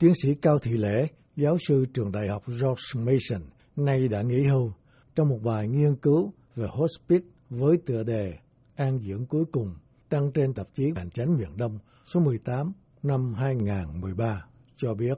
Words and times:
Tiến 0.00 0.12
sĩ 0.22 0.28
Cao 0.42 0.54
Thị 0.62 0.70
Lễ, 0.76 1.06
giáo 1.36 1.56
sư 1.68 1.84
trường 1.94 2.12
đại 2.12 2.28
học 2.28 2.42
George 2.46 3.04
Mason, 3.06 3.42
nay 3.76 4.08
đã 4.10 4.22
nghỉ 4.22 4.42
hưu, 4.52 4.70
trong 5.14 5.28
một 5.28 5.38
bài 5.44 5.68
nghiên 5.68 5.94
cứu 6.02 6.32
về 6.56 6.66
hospice 6.70 7.26
với 7.50 7.76
tựa 7.86 8.02
đề 8.02 8.32
An 8.76 8.98
dưỡng 8.98 9.26
cuối 9.28 9.44
cùng 9.52 9.68
đăng 10.10 10.30
trên 10.34 10.54
tạp 10.56 10.66
chí 10.74 10.84
Hành 10.96 11.10
chánh 11.10 11.36
miền 11.38 11.48
Đông 11.58 11.78
số 12.04 12.20
18 12.20 12.72
năm 13.02 13.34
2013 13.34 14.44
cho 14.76 14.94
biết. 14.94 15.14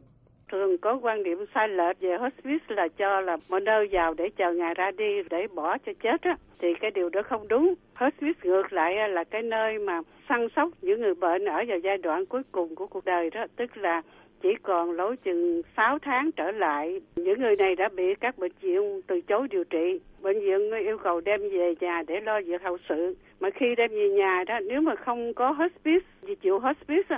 Thường 0.53 0.79
có 0.79 0.99
quan 1.03 1.23
điểm 1.23 1.39
sai 1.55 1.69
lệch 1.69 2.01
về 2.01 2.17
hospice 2.21 2.67
là 2.69 2.89
cho 2.99 3.21
là 3.21 3.37
một 3.49 3.59
nơi 3.63 3.89
vào 3.93 4.15
để 4.15 4.25
chờ 4.37 4.53
ngài 4.53 4.75
ra 4.75 4.91
đi 4.99 5.23
để 5.31 5.47
bỏ 5.55 5.77
cho 5.87 5.93
chết 6.03 6.21
á 6.21 6.37
thì 6.59 6.69
cái 6.81 6.91
điều 6.95 7.09
đó 7.09 7.21
không 7.29 7.49
đúng. 7.49 7.75
Hospice 7.95 8.41
ngược 8.43 8.73
lại 8.73 8.93
là 9.09 9.25
cái 9.25 9.43
nơi 9.43 9.79
mà 9.79 10.01
săn 10.29 10.49
sóc 10.57 10.69
những 10.83 11.01
người 11.01 11.15
bệnh 11.15 11.45
ở 11.45 11.61
vào 11.69 11.79
giai 11.85 11.99
đoạn 11.99 12.27
cuối 12.27 12.43
cùng 12.53 12.75
của 12.75 12.87
cuộc 12.87 13.05
đời 13.05 13.31
đó 13.31 13.47
tức 13.57 13.77
là 13.77 14.03
chỉ 14.43 14.55
còn 14.63 14.93
lối 14.93 15.17
chừng 15.17 15.63
6 15.77 15.99
tháng 15.99 16.33
trở 16.33 16.51
lại. 16.51 17.01
Những 17.17 17.41
người 17.41 17.55
này 17.59 17.77
đã 17.77 17.89
bị 17.97 18.15
các 18.21 18.39
bệnh 18.39 18.53
viện 18.61 19.01
từ 19.07 19.21
chối 19.21 19.49
điều 19.49 19.65
trị. 19.65 20.01
Bệnh 20.23 20.41
viện 20.41 20.71
yêu 20.73 20.99
cầu 20.99 21.21
đem 21.21 21.41
về 21.41 21.75
nhà 21.81 22.03
để 22.07 22.21
lo 22.21 22.41
việc 22.41 22.63
hậu 22.63 22.77
sự. 22.89 23.17
Mà 23.41 23.51
khi 23.51 23.75
đem 23.77 23.91
về 23.91 24.09
nhà 24.09 24.45
đó, 24.47 24.61
nếu 24.61 24.81
mà 24.81 24.97
không 24.97 25.35
có 25.35 25.51
hospice, 25.51 26.07
vì 26.23 26.35
chịu 26.35 26.59
hospice 26.59 27.17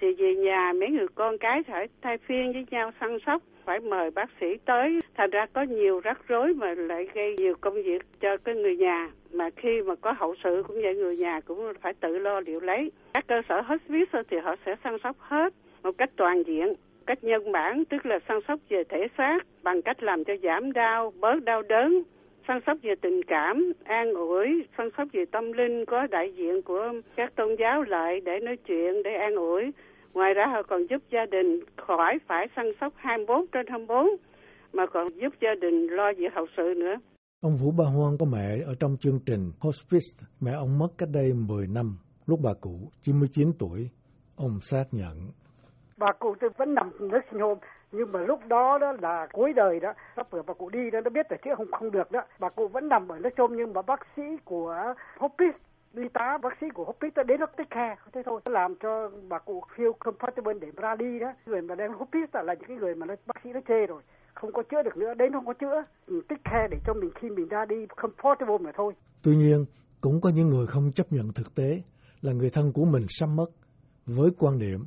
thì 0.00 0.14
về 0.14 0.34
nhà 0.34 0.72
mấy 0.72 0.88
người 0.88 1.06
con 1.14 1.38
cái 1.38 1.62
phải 1.62 1.88
thay 2.02 2.18
phiên 2.18 2.52
với 2.52 2.66
nhau 2.70 2.90
săn 3.00 3.18
sóc 3.26 3.42
phải 3.64 3.80
mời 3.80 4.10
bác 4.10 4.30
sĩ 4.40 4.46
tới 4.64 5.00
thành 5.16 5.30
ra 5.30 5.46
có 5.52 5.62
nhiều 5.62 6.00
rắc 6.00 6.20
rối 6.28 6.54
mà 6.54 6.74
lại 6.74 7.08
gây 7.14 7.34
nhiều 7.38 7.54
công 7.60 7.74
việc 7.74 8.02
cho 8.20 8.36
cái 8.36 8.54
người 8.54 8.76
nhà 8.76 9.10
mà 9.32 9.50
khi 9.56 9.82
mà 9.82 9.94
có 9.94 10.12
hậu 10.12 10.34
sự 10.44 10.62
cũng 10.68 10.76
vậy 10.82 10.94
người 10.94 11.16
nhà 11.16 11.40
cũng 11.40 11.72
phải 11.80 11.92
tự 11.94 12.18
lo 12.18 12.40
liệu 12.40 12.60
lấy 12.60 12.92
các 13.14 13.26
cơ 13.26 13.42
sở 13.48 13.60
hospice 13.60 14.22
thì 14.30 14.36
họ 14.38 14.56
sẽ 14.66 14.76
săn 14.84 14.96
sóc 15.02 15.16
hết 15.18 15.54
một 15.82 15.90
cách 15.98 16.10
toàn 16.16 16.42
diện 16.46 16.74
cách 17.06 17.24
nhân 17.24 17.52
bản 17.52 17.84
tức 17.84 18.06
là 18.06 18.18
săn 18.28 18.38
sóc 18.48 18.60
về 18.68 18.84
thể 18.88 19.06
xác 19.18 19.38
bằng 19.62 19.82
cách 19.82 20.02
làm 20.02 20.24
cho 20.24 20.32
giảm 20.42 20.72
đau 20.72 21.12
bớt 21.20 21.44
đau 21.44 21.62
đớn 21.62 22.02
săn 22.48 22.58
sóc 22.66 22.78
về 22.82 22.94
tình 23.02 23.20
cảm 23.26 23.72
an 23.84 24.14
ủi 24.14 24.66
săn 24.78 24.88
sóc 24.96 25.08
về 25.12 25.24
tâm 25.32 25.52
linh 25.52 25.84
có 25.84 26.06
đại 26.06 26.32
diện 26.36 26.62
của 26.62 26.92
các 27.16 27.36
tôn 27.36 27.56
giáo 27.58 27.82
lại 27.82 28.20
để 28.20 28.40
nói 28.42 28.56
chuyện 28.56 29.02
để 29.04 29.10
an 29.14 29.34
ủi 29.34 29.62
ngoài 30.14 30.34
ra 30.34 30.46
họ 30.46 30.62
còn 30.62 30.86
giúp 30.90 31.02
gia 31.10 31.26
đình 31.26 31.60
khỏi 31.76 32.18
phải 32.26 32.46
săn 32.56 32.72
sóc 32.80 32.92
24 32.96 33.46
trên 33.46 33.66
24 33.68 34.06
mà 34.72 34.86
còn 34.86 35.08
giúp 35.20 35.34
gia 35.40 35.54
đình 35.60 35.86
lo 35.86 36.12
việc 36.16 36.32
hậu 36.34 36.46
sự 36.56 36.74
nữa 36.76 36.94
Ông 37.40 37.56
Vũ 37.56 37.70
Ba 37.78 37.84
Hoan 37.84 38.18
có 38.18 38.26
mẹ 38.26 38.58
ở 38.66 38.74
trong 38.80 38.96
chương 39.00 39.20
trình 39.26 39.52
Hospice. 39.60 40.26
Mẹ 40.40 40.52
ông 40.52 40.78
mất 40.78 40.88
cách 40.98 41.08
đây 41.12 41.32
10 41.32 41.66
năm, 41.66 41.96
lúc 42.26 42.40
bà 42.42 42.50
cụ 42.60 42.90
99 43.02 43.52
tuổi. 43.58 43.90
Ông 44.36 44.60
xác 44.60 44.84
nhận 44.92 45.16
bà 46.00 46.12
cụ 46.18 46.34
tôi 46.40 46.50
vẫn 46.56 46.74
nằm 46.74 46.90
nước 47.00 47.20
sinh 47.30 47.40
hôm. 47.40 47.58
Nhưng 47.92 48.12
mà 48.12 48.20
lúc 48.20 48.40
đó 48.48 48.78
đó 48.78 48.92
là 49.02 49.26
cuối 49.32 49.52
đời 49.52 49.80
đó 49.80 49.92
sắp 50.16 50.26
vừa 50.30 50.42
bà 50.42 50.54
cụ 50.54 50.68
đi 50.70 50.90
đó, 50.92 51.00
nó 51.04 51.10
biết 51.10 51.26
là 51.30 51.36
chữa 51.44 51.54
không 51.56 51.70
không 51.72 51.90
được 51.90 52.10
đó. 52.10 52.20
Bà 52.38 52.48
cụ 52.48 52.68
vẫn 52.68 52.88
nằm 52.88 53.08
ở 53.08 53.18
nước 53.18 53.30
chôm 53.36 53.56
nhưng 53.56 53.72
mà 53.72 53.82
bác 53.82 54.00
sĩ 54.16 54.22
của 54.44 54.94
hospice, 55.18 55.58
y 55.96 56.08
tá, 56.08 56.38
bác 56.42 56.52
sĩ 56.60 56.66
của 56.74 56.84
hospice 56.84 57.12
đã 57.16 57.22
đến 57.22 57.40
nó 57.40 57.46
tích 57.46 57.70
khe 57.70 57.96
thế 58.12 58.22
thôi, 58.26 58.40
nó 58.44 58.52
làm 58.52 58.74
cho 58.82 59.10
bà 59.28 59.38
cụ 59.38 59.62
feel 59.76 59.92
comfortable 59.92 60.58
để 60.58 60.68
ra 60.76 60.94
đi 60.94 61.18
đó. 61.18 61.32
Người 61.46 61.62
mà 61.62 61.74
đang 61.74 61.92
hospice 61.92 62.42
là 62.42 62.54
những 62.54 62.68
cái 62.68 62.76
người 62.76 62.94
mà 62.94 63.06
nó, 63.06 63.14
bác 63.26 63.36
sĩ 63.44 63.50
nó 63.52 63.60
chê 63.68 63.86
rồi. 63.86 64.02
Không 64.34 64.52
có 64.52 64.62
chữa 64.70 64.82
được 64.82 64.96
nữa, 64.96 65.14
đến 65.14 65.32
không 65.32 65.46
có 65.46 65.52
chữa. 65.52 65.84
Ừ, 66.06 66.20
tích 66.28 66.40
khe 66.44 66.68
để 66.70 66.76
cho 66.86 66.94
mình 66.94 67.10
khi 67.20 67.30
mình 67.30 67.48
ra 67.48 67.64
đi, 67.68 67.86
comfortable 67.86 68.58
mà 68.58 68.70
thôi. 68.76 68.92
Tuy 69.22 69.36
nhiên, 69.36 69.64
cũng 70.00 70.20
có 70.20 70.30
những 70.34 70.48
người 70.48 70.66
không 70.66 70.90
chấp 70.94 71.06
nhận 71.10 71.32
thực 71.34 71.54
tế 71.54 71.82
là 72.20 72.32
người 72.32 72.50
thân 72.52 72.72
của 72.74 72.84
mình 72.84 73.06
sắp 73.08 73.26
mất 73.26 73.46
với 74.06 74.30
quan 74.38 74.58
điểm 74.58 74.80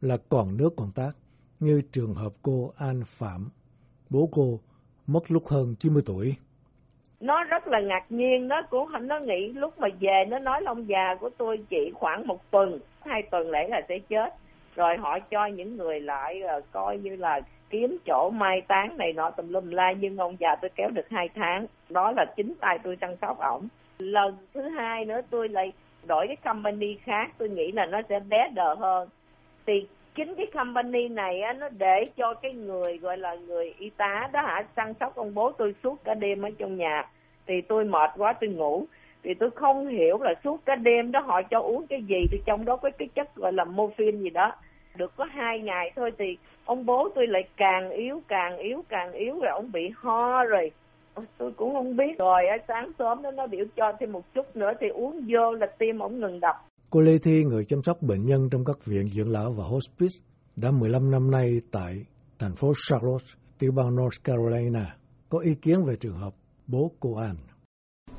là 0.00 0.16
còn 0.28 0.56
nước 0.56 0.70
còn 0.76 0.90
tác, 0.94 1.12
như 1.60 1.80
trường 1.92 2.14
hợp 2.14 2.32
cô 2.42 2.72
An 2.78 3.02
Phạm. 3.06 3.48
Bố 4.10 4.28
cô 4.32 4.60
mất 5.06 5.30
lúc 5.30 5.46
hơn 5.46 5.74
90 5.78 6.02
tuổi. 6.06 6.34
Nó 7.20 7.44
rất 7.44 7.66
là 7.66 7.80
ngạc 7.80 8.04
nhiên, 8.08 8.48
nó 8.48 8.62
cũng 8.70 8.88
nó 9.00 9.18
nghĩ 9.20 9.52
lúc 9.52 9.78
mà 9.78 9.88
về 10.00 10.24
nó 10.28 10.38
nói 10.38 10.62
là 10.62 10.70
ông 10.70 10.88
già 10.88 11.14
của 11.20 11.30
tôi 11.38 11.58
chỉ 11.70 11.90
khoảng 11.94 12.26
một 12.26 12.50
tuần, 12.50 12.78
hai 13.00 13.22
tuần 13.30 13.50
lễ 13.50 13.68
là 13.68 13.80
sẽ 13.88 13.98
chết. 13.98 14.34
Rồi 14.74 14.96
họ 14.96 15.18
cho 15.30 15.46
những 15.46 15.76
người 15.76 16.00
lại 16.00 16.42
ờ, 16.42 16.60
coi 16.72 16.98
như 16.98 17.16
là 17.16 17.40
kiếm 17.70 17.98
chỗ 18.06 18.30
mai 18.30 18.60
táng 18.68 18.96
này 18.96 19.12
nọ 19.12 19.30
tùm 19.30 19.48
lum 19.48 19.70
la 19.70 19.92
nhưng 20.00 20.16
ông 20.16 20.36
già 20.40 20.56
tôi 20.62 20.70
kéo 20.76 20.90
được 20.90 21.08
hai 21.10 21.28
tháng 21.34 21.66
đó 21.88 22.12
là 22.16 22.24
chính 22.36 22.54
tay 22.60 22.78
tôi 22.84 22.96
chăm 22.96 23.10
sóc 23.20 23.38
ổng 23.38 23.68
lần 23.98 24.36
thứ 24.54 24.68
hai 24.68 25.04
nữa 25.04 25.20
tôi 25.30 25.48
lại 25.48 25.72
đổi 26.06 26.26
cái 26.26 26.36
company 26.36 26.96
khác 27.04 27.30
tôi 27.38 27.48
nghĩ 27.48 27.72
là 27.72 27.86
nó 27.86 28.00
sẽ 28.08 28.20
bé 28.20 28.48
đờ 28.54 28.74
hơn 28.74 29.08
thì 29.66 29.86
chính 30.18 30.34
cái 30.34 30.46
company 30.46 31.08
này 31.08 31.40
á, 31.40 31.52
nó 31.52 31.68
để 31.68 32.06
cho 32.16 32.34
cái 32.34 32.52
người 32.52 32.98
gọi 32.98 33.18
là 33.18 33.34
người 33.34 33.74
y 33.78 33.90
tá 33.90 34.28
đó 34.32 34.42
hả? 34.42 34.64
Săn 34.76 34.94
sóc 35.00 35.16
ông 35.16 35.34
bố 35.34 35.52
tôi 35.52 35.74
suốt 35.82 36.04
cả 36.04 36.14
đêm 36.14 36.42
ở 36.42 36.50
trong 36.58 36.76
nhà. 36.76 37.08
Thì 37.46 37.60
tôi 37.60 37.84
mệt 37.84 38.10
quá 38.16 38.32
tôi 38.32 38.50
ngủ. 38.50 38.84
Thì 39.22 39.34
tôi 39.34 39.50
không 39.50 39.88
hiểu 39.88 40.18
là 40.22 40.34
suốt 40.44 40.64
cả 40.64 40.74
đêm 40.74 41.12
đó 41.12 41.20
họ 41.20 41.42
cho 41.42 41.60
uống 41.60 41.86
cái 41.86 42.02
gì. 42.02 42.26
Thì 42.30 42.40
trong 42.46 42.64
đó 42.64 42.76
có 42.76 42.90
cái 42.98 43.08
chất 43.14 43.36
gọi 43.36 43.52
là 43.52 43.64
morphine 43.64 44.18
gì 44.18 44.30
đó. 44.30 44.52
Được 44.96 45.16
có 45.16 45.24
hai 45.24 45.60
ngày 45.60 45.92
thôi 45.96 46.12
thì 46.18 46.36
ông 46.64 46.86
bố 46.86 47.08
tôi 47.14 47.26
lại 47.26 47.42
càng 47.56 47.90
yếu 47.90 48.22
càng 48.28 48.58
yếu 48.58 48.84
càng 48.88 49.12
yếu 49.12 49.38
rồi 49.40 49.50
ông 49.50 49.72
bị 49.72 49.90
ho 49.96 50.44
rồi. 50.44 50.70
Tôi 51.38 51.52
cũng 51.56 51.74
không 51.74 51.96
biết. 51.96 52.18
Rồi 52.18 52.46
sáng 52.68 52.92
sớm 52.98 53.22
đó 53.22 53.30
nó 53.30 53.46
biểu 53.46 53.64
cho 53.76 53.92
thêm 54.00 54.12
một 54.12 54.34
chút 54.34 54.56
nữa 54.56 54.72
thì 54.80 54.88
uống 54.88 55.20
vô 55.28 55.52
là 55.52 55.66
tim 55.66 55.98
ổng 55.98 56.20
ngừng 56.20 56.40
đập. 56.40 56.67
Cô 56.90 57.00
Lê 57.00 57.18
Thi, 57.18 57.44
người 57.44 57.64
chăm 57.64 57.82
sóc 57.82 58.02
bệnh 58.02 58.26
nhân 58.26 58.48
trong 58.50 58.64
các 58.64 58.84
viện 58.84 59.08
dưỡng 59.08 59.32
lão 59.32 59.52
và 59.52 59.64
hospice, 59.64 60.14
đã 60.56 60.70
15 60.70 61.10
năm 61.10 61.30
nay 61.30 61.60
tại 61.72 62.04
thành 62.38 62.56
phố 62.56 62.72
Charlotte, 62.88 63.24
tiểu 63.58 63.72
bang 63.72 63.96
North 63.96 64.24
Carolina, 64.24 64.96
có 65.28 65.38
ý 65.38 65.54
kiến 65.54 65.84
về 65.84 65.96
trường 66.00 66.18
hợp 66.18 66.34
bố 66.66 66.90
cô 67.00 67.14
An. 67.14 67.36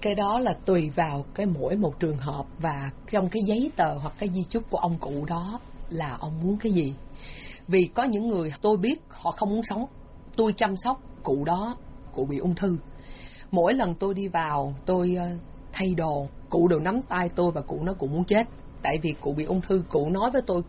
Cái 0.01 0.15
đó 0.15 0.39
là 0.39 0.53
tùy 0.65 0.89
vào 0.95 1.25
cái 1.35 1.45
mỗi 1.45 1.75
một 1.75 1.99
trường 1.99 2.17
hợp 2.17 2.45
và 2.61 2.91
trong 3.11 3.29
cái 3.29 3.41
giấy 3.47 3.71
tờ 3.75 3.97
hoặc 3.97 4.13
cái 4.19 4.29
di 4.29 4.43
chúc 4.49 4.63
của 4.69 4.77
ông 4.77 4.97
cụ 4.99 5.25
đó 5.27 5.59
là 5.89 6.17
ông 6.19 6.39
muốn 6.43 6.57
cái 6.57 6.71
gì. 6.71 6.95
Vì 7.67 7.89
có 7.95 8.03
những 8.03 8.27
người 8.27 8.53
tôi 8.61 8.77
biết 8.77 8.99
họ 9.07 9.31
không 9.31 9.49
muốn 9.49 9.63
sống. 9.63 9.85
Tôi 10.35 10.53
chăm 10.53 10.75
sóc 10.75 11.01
cụ 11.23 11.43
đó, 11.45 11.75
cụ 12.13 12.25
bị 12.25 12.37
ung 12.37 12.55
thư. 12.55 12.77
Mỗi 13.51 13.73
lần 13.73 13.95
tôi 13.95 14.13
đi 14.13 14.27
vào, 14.27 14.75
tôi 14.85 15.15
ờ, 15.15 15.29
thay 15.73 15.93
đồ, 15.97 16.27
cụ 16.49 16.67
đều 16.67 16.79
nắm 16.79 17.01
tay 17.09 17.29
tôi 17.35 17.51
và 17.51 17.61
cụ 17.61 17.79
nó 17.83 17.93
cũng 17.93 18.13
muốn 18.13 18.23
chết. 18.23 18.47
Tại 18.81 18.97
vì 19.01 19.11
cụ 19.21 19.33
bị 19.37 19.43
ung 19.45 19.61
thư, 19.61 19.83
cụ 19.89 20.09
nói 20.09 20.31
với 20.31 20.41
tôi 20.47 20.61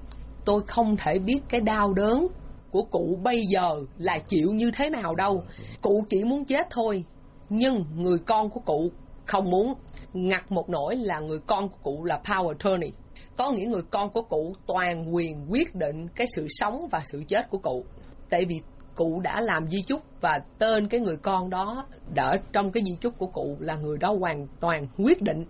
tôi 0.44 0.62
không 0.66 0.96
thể 0.96 1.18
biết 1.18 1.40
cái 1.48 1.60
đau 1.60 1.92
đớn 1.92 2.26
của 2.70 2.82
cụ 2.82 3.18
bây 3.22 3.40
giờ 3.48 3.76
là 3.98 4.18
chịu 4.18 4.48
như 4.52 4.70
thế 4.76 4.90
nào 4.90 5.14
đâu. 5.14 5.44
Cụ 5.82 6.04
chỉ 6.08 6.24
muốn 6.24 6.44
chết 6.44 6.66
thôi, 6.70 7.04
nhưng 7.48 7.84
người 7.96 8.18
con 8.26 8.50
của 8.50 8.60
cụ 8.60 8.90
không 9.26 9.50
muốn. 9.50 9.74
Ngặt 10.12 10.52
một 10.52 10.68
nỗi 10.68 10.96
là 10.96 11.20
người 11.20 11.38
con 11.46 11.68
của 11.68 11.78
cụ 11.82 12.04
là 12.04 12.20
power 12.24 12.48
attorney. 12.48 12.92
Có 13.36 13.52
nghĩa 13.52 13.64
người 13.64 13.82
con 13.90 14.10
của 14.10 14.22
cụ 14.22 14.54
toàn 14.66 15.14
quyền 15.14 15.46
quyết 15.52 15.74
định 15.74 16.08
cái 16.16 16.26
sự 16.36 16.46
sống 16.48 16.88
và 16.90 17.00
sự 17.04 17.22
chết 17.28 17.50
của 17.50 17.58
cụ. 17.58 17.84
Tại 18.30 18.44
vì 18.48 18.60
cụ 19.00 19.20
đã 19.20 19.40
làm 19.40 19.68
di 19.68 19.82
chúc 19.82 20.00
và 20.20 20.40
tên 20.58 20.88
cái 20.88 21.00
người 21.00 21.16
con 21.16 21.50
đó 21.50 21.86
đỡ 22.14 22.36
trong 22.52 22.72
cái 22.72 22.82
di 22.86 22.96
chúc 23.00 23.18
của 23.18 23.26
cụ 23.26 23.56
là 23.60 23.76
người 23.76 23.98
đó 23.98 24.16
hoàn 24.20 24.46
toàn 24.60 24.86
quyết 24.98 25.22
định 25.22 25.44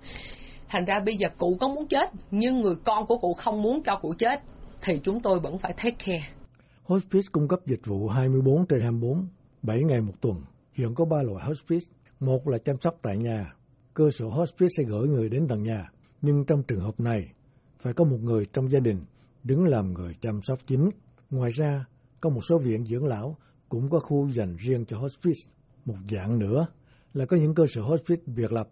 thành 0.69 0.85
ra 0.85 1.01
bây 1.01 1.17
giờ 1.17 1.29
cụ 1.39 1.57
có 1.61 1.69
muốn 1.69 1.87
chết 1.89 2.11
nhưng 2.31 2.61
người 2.61 2.75
con 2.85 3.07
của 3.07 3.19
cụ 3.19 3.33
không 3.33 3.63
muốn 3.63 3.83
cho 3.83 3.99
cụ 4.03 4.15
chết 4.19 4.41
thì 4.83 5.01
chúng 5.03 5.21
tôi 5.21 5.41
vẫn 5.41 5.59
phải 5.59 5.73
take 5.73 5.97
care. 6.07 6.29
Hospice 6.85 7.27
cung 7.33 7.49
cấp 7.49 7.59
dịch 7.67 7.81
vụ 7.87 8.09
24 8.09 8.67
trên 8.67 8.81
24, 8.81 9.27
7 9.63 9.83
ngày 9.85 10.01
một 10.01 10.15
tuần. 10.21 10.43
Hiện 10.73 10.95
có 10.95 11.05
ba 11.05 11.23
loại 11.23 11.47
hospice. 11.47 11.87
Một 12.21 12.49
là 12.49 12.59
chăm 12.59 12.77
sóc 12.81 12.95
tại 13.03 13.17
nhà. 13.17 13.55
Cơ 13.95 14.11
sở 14.11 14.27
hospice 14.27 14.69
sẽ 14.77 14.83
gửi 14.83 15.09
người 15.09 15.29
đến 15.29 15.47
tận 15.49 15.63
nhà. 15.63 15.91
Nhưng 16.23 16.45
trong 16.45 16.63
trường 16.63 16.81
hợp 16.81 17.01
này, 17.01 17.33
phải 17.81 17.93
có 17.93 18.05
một 18.05 18.19
người 18.23 18.47
trong 18.53 18.71
gia 18.71 18.81
đình 18.81 19.05
đứng 19.45 19.65
làm 19.65 19.93
người 19.93 20.15
chăm 20.21 20.43
sóc 20.43 20.59
chính. 20.67 20.91
Ngoài 21.31 21.51
ra, 21.51 21.85
có 22.21 22.31
một 22.31 22.41
số 22.49 22.59
viện 22.59 22.85
dưỡng 22.85 23.07
lão 23.07 23.37
cũng 23.69 23.89
có 23.91 23.99
khu 23.99 24.29
dành 24.29 24.57
riêng 24.57 24.85
cho 24.89 24.97
hospice. 24.99 25.43
Một 25.87 26.01
dạng 26.11 26.39
nữa 26.39 26.67
là 27.15 27.25
có 27.29 27.37
những 27.37 27.55
cơ 27.55 27.65
sở 27.67 27.83
hospice 27.83 28.23
biệt 28.37 28.53
lập 28.53 28.67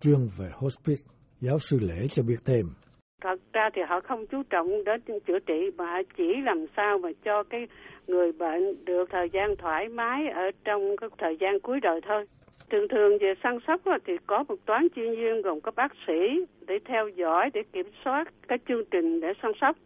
chuyên 0.00 0.28
về 0.38 0.48
hospice. 0.52 1.02
Giáo 1.40 1.58
sư 1.58 1.78
Lễ 1.80 2.06
cho 2.08 2.22
biết 2.22 2.40
thêm. 2.44 2.66
Thật 3.22 3.40
ra 3.52 3.70
thì 3.74 3.82
họ 3.88 4.00
không 4.00 4.26
chú 4.26 4.42
trọng 4.50 4.84
đến 4.84 5.00
chữa 5.26 5.38
trị 5.46 5.70
mà 5.76 6.02
chỉ 6.16 6.24
làm 6.44 6.66
sao 6.76 6.98
mà 6.98 7.08
cho 7.24 7.42
cái 7.50 7.66
người 8.06 8.32
bệnh 8.32 8.84
được 8.84 9.08
thời 9.12 9.28
gian 9.32 9.56
thoải 9.58 9.88
mái 9.88 10.28
ở 10.34 10.50
trong 10.64 10.96
cái 11.00 11.10
thời 11.18 11.36
gian 11.40 11.60
cuối 11.62 11.80
đời 11.82 12.00
thôi. 12.08 12.26
Thường 12.70 12.88
thường 12.90 13.18
về 13.20 13.34
săn 13.42 13.58
sóc 13.66 13.80
thì 14.06 14.12
có 14.26 14.44
một 14.48 14.54
toán 14.66 14.86
chuyên 14.96 15.10
viên 15.10 15.42
gồm 15.42 15.60
có 15.60 15.70
bác 15.76 15.92
sĩ 16.06 16.46
để 16.66 16.74
theo 16.88 17.08
dõi, 17.08 17.50
để 17.54 17.60
kiểm 17.72 17.90
soát 18.04 18.24
các 18.48 18.60
chương 18.68 18.84
trình 18.90 19.20
để 19.20 19.28
săn 19.42 19.52
sóc 19.60 19.76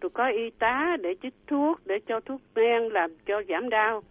rồi 0.00 0.10
có 0.10 0.28
y 0.28 0.50
tá 0.50 0.96
để 1.00 1.14
chích 1.22 1.34
thuốc, 1.46 1.80
để 1.86 1.98
cho 2.06 2.20
thuốc 2.20 2.40
men 2.54 2.82
làm 2.82 3.10
cho 3.26 3.42
giảm 3.48 3.68
đau. 3.68 4.02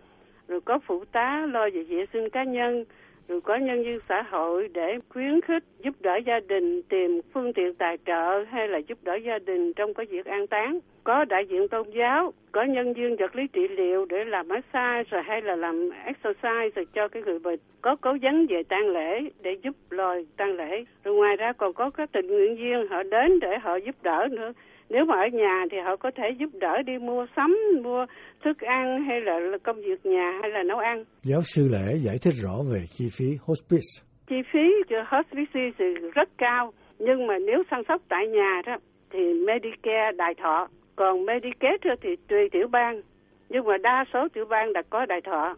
Rồi 0.48 0.62
có 0.62 0.80
phụ 0.80 1.06
tá 1.12 1.46
lo 1.52 1.70
về 1.74 1.84
vệ 1.84 2.06
sinh 2.14 2.30
cá 2.30 2.44
nhân. 2.44 2.86
Rồi 3.28 3.42
có 3.42 3.56
nhân 3.56 3.84
viên 3.84 4.00
xã 4.10 4.22
hội 4.22 4.70
để 4.74 5.00
khuyến 5.10 5.42
khích, 5.42 5.64
giúp 5.80 5.96
đỡ 6.00 6.18
gia 6.26 6.40
đình 6.40 6.82
tìm 6.82 7.22
phương 7.34 7.54
tiện 7.54 7.76
tài 7.76 7.98
trợ 8.06 8.44
hay 8.50 8.68
là 8.68 8.78
giúp 8.78 8.98
đỡ 9.04 9.16
gia 9.16 9.40
đình 9.40 9.74
trong 9.74 9.94
cái 9.94 10.06
việc 10.06 10.26
an 10.26 10.48
táng. 10.48 10.80
Có 11.04 11.26
đại 11.26 11.46
diện 11.46 11.68
tôn 11.68 11.90
giáo, 11.90 12.34
có 12.52 12.64
nhân 12.64 12.94
viên 12.94 13.16
vật 13.16 13.36
lý 13.36 13.48
trị 13.48 13.68
liệu 13.68 14.06
để 14.06 14.26
làm 14.26 14.48
massage 14.48 15.04
rồi 15.10 15.24
hay 15.24 15.42
là 15.42 15.56
làm 15.56 15.90
exercise 16.06 16.70
rồi 16.76 16.86
cho 16.94 17.08
cái 17.08 17.24
người 17.24 17.40
bệnh. 17.40 17.60
Có 17.82 17.96
cố 17.96 18.18
vấn 18.22 18.46
về 18.50 18.64
tang 18.64 18.90
lễ 18.90 19.30
để 19.42 19.58
giúp 19.62 19.76
lo 19.90 20.16
tang 20.38 20.56
lễ. 20.56 20.84
Rồi 21.04 21.16
ngoài 21.16 21.36
ra 21.36 21.54
còn 21.54 21.74
có 21.74 21.90
các 21.90 22.12
tình 22.12 22.28
nguyện 22.28 22.56
viên 22.56 22.88
họ 22.88 23.04
đến 23.04 23.40
để 23.40 23.58
họ 23.58 23.76
giúp 23.76 23.96
đỡ 24.04 24.28
nữa 24.32 24.54
nếu 24.90 25.06
mà 25.06 25.16
ở 25.16 25.28
nhà 25.34 25.66
thì 25.72 25.78
họ 25.86 25.96
có 25.96 26.12
thể 26.16 26.24
giúp 26.40 26.50
đỡ 26.54 26.82
đi 26.86 26.98
mua 26.98 27.26
sắm 27.36 27.58
mua 27.84 28.06
thức 28.44 28.58
ăn 28.60 29.04
hay 29.08 29.22
là 29.22 29.40
công 29.64 29.76
việc 29.76 30.06
nhà 30.06 30.40
hay 30.42 30.52
là 30.52 30.64
nấu 30.64 30.78
ăn. 30.78 31.04
Giáo 31.24 31.42
sư 31.42 31.70
lễ 31.72 31.98
giải 31.98 32.16
thích 32.22 32.34
rõ 32.44 32.56
về 32.72 32.80
chi 32.98 33.06
phí 33.18 33.26
hospice. 33.48 33.92
Chi 34.30 34.36
phí 34.54 34.66
cho 34.90 34.98
hospice 35.08 35.70
thì 35.78 35.86
rất 36.14 36.30
cao 36.38 36.72
nhưng 37.00 37.28
mà 37.28 37.38
nếu 37.40 37.64
chăm 37.72 37.82
sóc 37.88 38.02
tại 38.10 38.28
nhà 38.28 38.62
đó 38.66 38.78
thì 39.12 39.20
Medicare 39.48 40.12
đại 40.18 40.34
thọ 40.44 40.68
còn 40.96 41.26
Medicaid 41.26 41.82
thì 42.02 42.10
tùy 42.28 42.50
tiểu 42.52 42.68
bang 42.68 43.02
nhưng 43.50 43.66
mà 43.66 43.78
đa 43.78 44.06
số 44.14 44.28
tiểu 44.34 44.46
bang 44.46 44.74
đã 44.74 44.82
có 44.90 45.06
đại 45.06 45.22
thọ. 45.22 45.56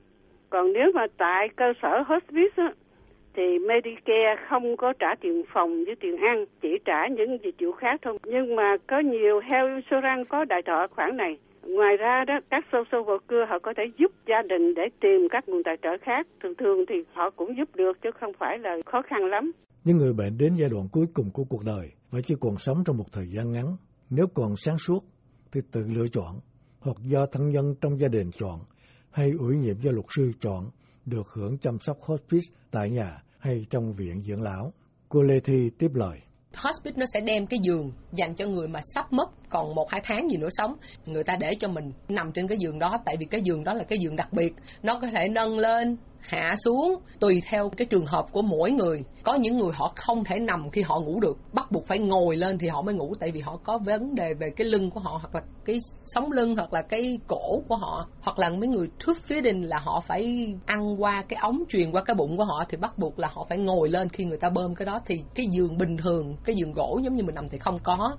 Còn 0.50 0.74
nếu 0.74 0.92
mà 0.94 1.06
tại 1.18 1.50
cơ 1.56 1.66
sở 1.82 2.04
hospice 2.08 2.54
á, 2.56 2.74
thì 3.36 3.60
Medicare 3.68 4.36
không 4.50 4.78
có 4.78 4.94
trả 5.00 5.16
tiền 5.22 5.44
phòng 5.54 5.84
với 5.86 5.96
tiền 6.00 6.18
ăn, 6.18 6.46
chỉ 6.62 6.70
trả 6.86 7.08
những 7.08 7.38
dịch 7.44 7.56
vụ 7.60 7.72
khác 7.72 8.00
thôi. 8.02 8.18
Nhưng 8.26 8.56
mà 8.56 8.78
có 8.88 9.00
nhiều 9.00 9.40
health 9.40 9.70
insurance 9.76 10.24
có 10.30 10.46
đại 10.46 10.62
thọ 10.66 10.88
khoản 10.96 11.18
này. 11.18 11.38
Ngoài 11.64 11.98
ra 11.98 12.26
đó, 12.28 12.40
các 12.50 12.66
social 12.72 13.04
worker 13.10 13.46
họ 13.46 13.60
có 13.60 13.74
thể 13.78 13.84
giúp 13.98 14.12
gia 14.28 14.42
đình 14.50 14.74
để 14.74 14.84
tìm 15.02 15.28
các 15.30 15.50
nguồn 15.50 15.64
tài 15.64 15.78
trợ 15.82 15.90
khác. 16.02 16.28
Thường 16.44 16.56
thường 16.56 16.86
thì 16.90 16.96
họ 17.14 17.30
cũng 17.30 17.58
giúp 17.58 17.70
được 17.76 18.02
chứ 18.02 18.10
không 18.20 18.32
phải 18.40 18.60
là 18.60 18.78
khó 18.86 19.02
khăn 19.02 19.26
lắm. 19.26 19.52
Những 19.84 19.98
người 19.98 20.14
bệnh 20.14 20.38
đến 20.38 20.54
giai 20.56 20.70
đoạn 20.70 20.88
cuối 20.92 21.06
cùng 21.14 21.26
của 21.34 21.44
cuộc 21.50 21.62
đời 21.66 21.92
và 22.12 22.20
chỉ 22.24 22.36
còn 22.42 22.58
sống 22.58 22.78
trong 22.86 22.98
một 22.98 23.06
thời 23.12 23.28
gian 23.28 23.52
ngắn. 23.52 23.66
Nếu 24.10 24.26
còn 24.34 24.56
sáng 24.56 24.78
suốt 24.78 25.00
thì 25.52 25.62
tự 25.72 25.82
lựa 25.96 26.08
chọn 26.12 26.40
hoặc 26.80 26.98
do 27.02 27.26
thân 27.26 27.50
nhân 27.50 27.76
trong 27.82 28.00
gia 28.00 28.08
đình 28.08 28.32
chọn 28.40 28.60
hay 29.12 29.32
ủy 29.40 29.56
nhiệm 29.58 29.76
do 29.82 29.92
luật 29.92 30.06
sư 30.10 30.32
chọn 30.40 30.70
được 31.10 31.28
hưởng 31.34 31.58
chăm 31.58 31.80
sóc 31.80 31.98
hospice 32.02 32.48
tại 32.72 32.90
nhà 32.90 33.24
hay 33.40 33.66
trong 33.70 33.94
viện 33.94 34.24
dưỡng 34.24 34.42
lão. 34.42 34.74
Cô 35.10 35.22
Lê 35.22 35.40
Thi 35.40 35.70
tiếp 35.80 35.92
lời. 35.94 36.20
Hospice 36.56 36.98
nó 36.98 37.06
sẽ 37.14 37.22
đem 37.22 37.48
cái 37.48 37.60
giường 37.64 37.92
dành 38.12 38.36
cho 38.36 38.46
người 38.46 38.68
mà 38.68 38.80
sắp 38.96 39.14
mất 39.14 39.30
còn 39.50 39.76
một, 39.76 39.92
hai 39.92 40.02
tháng 40.04 40.30
gì 40.30 40.38
nữa 40.38 40.48
sống 40.52 40.76
người 41.06 41.24
ta 41.24 41.38
để 41.40 41.52
cho 41.60 41.68
mình 41.68 41.92
nằm 42.08 42.32
trên 42.32 42.48
cái 42.48 42.58
giường 42.58 42.80
đó, 42.80 42.98
tại 43.06 43.16
vì 43.20 43.26
cái 43.26 43.42
giường 43.44 43.64
đó 43.64 43.74
là 43.74 43.84
cái 43.84 44.00
giường 44.00 44.16
đặc 44.16 44.34
biệt 44.34 44.54
nó 44.84 45.00
có 45.02 45.08
thể 45.08 45.28
nâng 45.28 45.58
lên 45.58 45.98
hạ 46.20 46.54
xuống, 46.66 46.96
tùy 47.20 47.42
theo 47.50 47.70
cái 47.70 47.86
trường 47.86 48.06
hợp 48.06 48.26
của 48.32 48.42
mỗi 48.42 48.72
người. 48.72 49.04
Có 49.24 49.36
những 49.36 49.58
người 49.58 49.72
họ 49.74 49.94
không 49.96 50.24
thể 50.24 50.40
nằm 50.40 50.70
khi 50.70 50.82
họ 50.82 51.00
ngủ 51.00 51.20
được. 51.20 51.38
Bắt 51.54 51.72
buộc 51.72 51.88
phải 51.88 52.00
ngồi 52.00 52.36
lên 52.36 52.58
thì 52.58 52.68
họ 52.68 52.82
mới 52.82 52.96
ngủ, 52.96 53.14
tại 53.20 53.32
vì 53.32 53.42
họ 53.42 53.58
có 53.64 53.80
vấn 53.86 54.16
đề 54.16 54.34
về 54.40 54.50
cái 54.56 54.68
lưng 54.68 54.90
của 54.90 55.00
họ, 55.00 55.12
hoặc 55.12 55.36
là 55.36 55.42
cái 55.66 55.78
sống 56.04 56.32
lưng, 56.32 56.56
hoặc 56.56 56.74
là 56.74 56.82
cái 56.82 57.20
cổ 57.28 57.62
của 57.68 57.76
họ. 57.76 58.08
Hoặc 58.22 58.40
là 58.40 58.50
mấy 58.50 58.68
người 58.68 58.88
thuyết 59.00 59.18
phía 59.18 59.42
đình 59.42 59.62
là 59.62 59.80
họ 59.80 60.00
phải 60.00 60.54
ăn 60.66 61.02
qua 61.02 61.24
cái 61.30 61.40
ống 61.42 61.64
truyền 61.70 61.92
qua 61.92 62.04
cái 62.04 62.16
bụng 62.16 62.38
của 62.38 62.46
họ, 62.46 62.64
thì 62.70 62.78
bắt 62.78 62.98
buộc 62.98 63.20
là 63.20 63.30
họ 63.34 63.46
phải 63.50 63.58
ngồi 63.58 63.90
lên 63.90 64.10
khi 64.10 64.24
người 64.24 64.38
ta 64.38 64.50
bơm 64.50 64.76
cái 64.76 64.86
đó. 64.86 65.00
Thì 65.06 65.16
cái 65.36 65.46
giường 65.52 65.78
bình 65.78 65.98
thường, 65.98 66.36
cái 66.46 66.56
giường 66.56 66.74
gỗ 66.74 67.00
giống 67.04 67.16
như 67.16 67.24
mình 67.24 67.36
nằm 67.36 67.50
thì 67.50 67.58
không 67.58 67.78
có. 67.84 68.18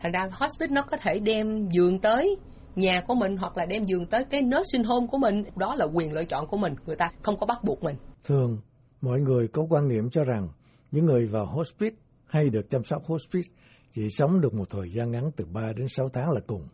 Thành 0.00 0.12
ra 0.12 0.28
hospice 0.32 0.74
nó 0.74 0.82
có 0.82 0.96
thể 0.96 1.18
đem 1.18 1.68
giường 1.70 1.98
tới 2.00 2.36
nhà 2.76 3.02
của 3.08 3.14
mình 3.14 3.36
hoặc 3.36 3.56
là 3.56 3.66
đem 3.66 3.84
giường 3.84 4.04
tới 4.06 4.24
cái 4.24 4.42
nursing 4.42 4.84
home 4.84 5.06
của 5.10 5.18
mình. 5.18 5.44
Đó 5.56 5.74
là 5.74 5.84
quyền 5.84 6.12
lựa 6.12 6.24
chọn 6.24 6.46
của 6.46 6.56
mình. 6.56 6.74
Người 6.86 6.96
ta 6.96 7.10
không 7.22 7.38
có 7.40 7.46
bắt 7.46 7.58
buộc 7.64 7.82
mình. 7.82 7.96
Thường 8.24 8.58
mọi 9.00 9.20
người 9.20 9.48
có 9.48 9.62
quan 9.70 9.88
niệm 9.88 10.10
cho 10.10 10.24
rằng 10.24 10.48
những 10.90 11.06
người 11.06 11.26
vào 11.26 11.46
hospice 11.46 11.96
hay 12.26 12.50
được 12.50 12.70
chăm 12.70 12.84
sóc 12.84 13.02
hospice 13.06 13.48
chỉ 13.92 14.08
sống 14.10 14.40
được 14.40 14.54
một 14.54 14.70
thời 14.70 14.92
gian 14.92 15.10
ngắn 15.10 15.30
từ 15.36 15.44
3 15.52 15.72
đến 15.76 15.88
6 15.88 16.08
tháng 16.08 16.30
là 16.30 16.40
cùng. 16.46 16.68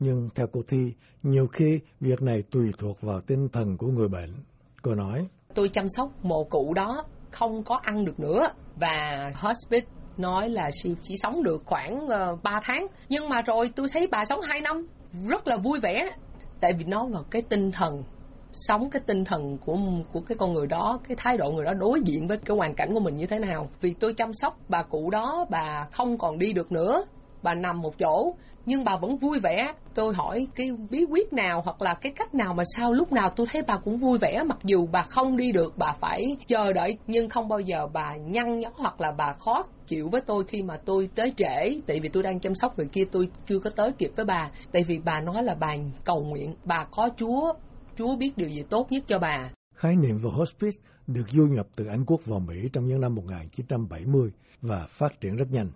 Nhưng 0.00 0.28
theo 0.34 0.46
cô 0.52 0.60
Thi, 0.68 0.94
nhiều 1.22 1.46
khi 1.46 1.80
việc 2.00 2.22
này 2.22 2.42
tùy 2.50 2.72
thuộc 2.78 3.00
vào 3.00 3.20
tinh 3.20 3.48
thần 3.48 3.76
của 3.76 3.86
người 3.86 4.08
bệnh. 4.08 4.34
Cô 4.82 4.94
nói, 4.94 5.26
tôi 5.54 5.68
chăm 5.68 5.88
sóc 5.88 6.24
mồ 6.24 6.44
cụ 6.44 6.74
đó 6.74 7.02
không 7.30 7.62
có 7.62 7.80
ăn 7.82 8.04
được 8.04 8.20
nữa. 8.20 8.48
Và 8.76 9.30
hospice 9.34 9.86
nói 10.16 10.48
là 10.48 10.70
chỉ 11.02 11.14
sống 11.22 11.42
được 11.42 11.62
khoảng 11.66 12.04
uh, 12.04 12.10
ờ, 12.10 12.36
3 12.42 12.60
tháng. 12.62 12.86
Nhưng 13.08 13.28
mà 13.28 13.42
rồi 13.42 13.70
tôi 13.76 13.86
thấy 13.92 14.08
bà 14.10 14.24
sống 14.24 14.40
2 14.40 14.60
năm 14.60 14.86
rất 15.28 15.46
là 15.46 15.56
vui 15.56 15.80
vẻ. 15.80 16.10
Tại 16.60 16.72
vì 16.78 16.84
nó 16.84 17.08
là 17.08 17.18
cái 17.30 17.42
tinh 17.42 17.72
thần, 17.72 18.02
sống 18.52 18.90
cái 18.90 19.02
tinh 19.06 19.24
thần 19.24 19.58
của 19.58 19.78
của 20.12 20.20
cái 20.20 20.36
con 20.38 20.52
người 20.52 20.66
đó, 20.66 20.98
cái 21.08 21.16
thái 21.20 21.36
độ 21.36 21.50
người 21.52 21.64
đó 21.64 21.74
đối 21.74 22.00
diện 22.04 22.26
với 22.26 22.36
cái 22.36 22.56
hoàn 22.56 22.74
cảnh 22.74 22.94
của 22.94 23.00
mình 23.00 23.16
như 23.16 23.26
thế 23.26 23.38
nào. 23.38 23.68
Vì 23.80 23.94
tôi 24.00 24.14
chăm 24.14 24.32
sóc 24.32 24.58
bà 24.68 24.82
cụ 24.82 25.10
đó, 25.10 25.46
bà 25.50 25.86
không 25.92 26.18
còn 26.18 26.38
đi 26.38 26.52
được 26.52 26.72
nữa 26.72 27.04
bà 27.42 27.54
nằm 27.54 27.80
một 27.80 27.98
chỗ, 27.98 28.34
nhưng 28.66 28.84
bà 28.84 28.96
vẫn 28.96 29.16
vui 29.16 29.38
vẻ. 29.38 29.72
Tôi 29.94 30.14
hỏi, 30.14 30.46
cái 30.54 30.70
bí 30.90 31.04
quyết 31.10 31.32
nào 31.32 31.62
hoặc 31.64 31.82
là 31.82 31.94
cái 31.94 32.12
cách 32.16 32.34
nào 32.34 32.54
mà 32.54 32.62
sao 32.76 32.92
lúc 32.92 33.12
nào 33.12 33.30
tôi 33.36 33.46
thấy 33.52 33.62
bà 33.68 33.76
cũng 33.76 33.98
vui 33.98 34.18
vẻ, 34.18 34.42
mặc 34.46 34.58
dù 34.64 34.86
bà 34.92 35.02
không 35.02 35.36
đi 35.36 35.52
được, 35.52 35.78
bà 35.78 35.92
phải 36.00 36.36
chờ 36.46 36.72
đợi, 36.72 36.98
nhưng 37.06 37.28
không 37.28 37.48
bao 37.48 37.60
giờ 37.60 37.86
bà 37.92 38.16
nhăn 38.16 38.58
nhó 38.58 38.68
hoặc 38.74 39.00
là 39.00 39.12
bà 39.18 39.32
khó 39.32 39.64
chịu 39.86 40.08
với 40.08 40.20
tôi 40.20 40.44
khi 40.44 40.62
mà 40.62 40.76
tôi 40.84 41.08
tới 41.14 41.32
trễ. 41.36 41.80
Tại 41.86 42.00
vì 42.00 42.08
tôi 42.08 42.22
đang 42.22 42.40
chăm 42.40 42.54
sóc 42.54 42.78
người 42.78 42.88
kia, 42.92 43.04
tôi 43.12 43.28
chưa 43.46 43.58
có 43.58 43.70
tới 43.70 43.92
kịp 43.92 44.10
với 44.16 44.26
bà. 44.26 44.50
Tại 44.72 44.82
vì 44.88 44.98
bà 45.04 45.20
nói 45.20 45.42
là 45.42 45.56
bà 45.60 45.74
cầu 46.04 46.24
nguyện, 46.24 46.54
bà 46.64 46.86
có 46.90 47.08
chúa. 47.16 47.52
Chúa 47.98 48.16
biết 48.16 48.32
điều 48.36 48.48
gì 48.48 48.62
tốt 48.70 48.92
nhất 48.92 49.04
cho 49.06 49.18
bà. 49.18 49.50
Khái 49.74 49.96
niệm 49.96 50.16
về 50.16 50.30
hospice 50.32 50.78
được 51.06 51.28
du 51.28 51.46
nhập 51.46 51.66
từ 51.76 51.86
Anh 51.86 52.04
Quốc 52.06 52.20
vào 52.24 52.40
Mỹ 52.40 52.68
trong 52.72 52.86
những 52.86 53.00
năm 53.00 53.14
1970 53.14 54.30
và 54.62 54.86
phát 54.88 55.20
triển 55.20 55.36
rất 55.36 55.46
nhanh. 55.50 55.68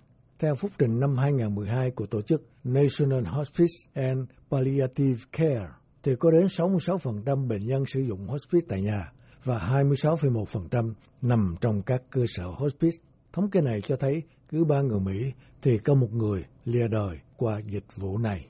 Theo 0.45 0.55
phúc 0.55 0.71
trình 0.79 1.01
năm 1.01 1.17
2012 1.17 1.91
của 1.91 2.07
tổ 2.07 2.23
chức 2.23 2.43
National 2.65 3.25
Hospice 3.25 3.75
and 3.95 4.21
Palliative 4.51 5.21
Care, 5.33 5.69
thì 6.03 6.13
có 6.19 6.31
đến 6.31 6.47
66% 6.47 7.49
bệnh 7.49 7.67
nhân 7.67 7.85
sử 7.87 8.01
dụng 8.01 8.27
hospice 8.27 8.67
tại 8.69 8.81
nhà 8.81 9.13
và 9.45 9.59
26,1% 9.59 10.93
nằm 11.23 11.55
trong 11.61 11.83
các 11.83 12.03
cơ 12.11 12.23
sở 12.29 12.45
hospice. 12.47 12.97
Thống 13.33 13.51
kê 13.51 13.61
này 13.61 13.81
cho 13.87 13.97
thấy 13.97 14.23
cứ 14.49 14.65
ba 14.65 14.81
người 14.81 15.01
Mỹ 15.01 15.33
thì 15.63 15.79
có 15.79 15.95
một 15.95 16.13
người 16.13 16.45
lìa 16.65 16.89
đời 16.91 17.19
qua 17.37 17.61
dịch 17.67 17.87
vụ 17.97 18.19
này. 18.19 18.43